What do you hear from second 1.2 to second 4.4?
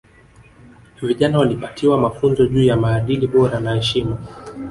waliwapatiwa mafunzo juu ya maadili bora na heshima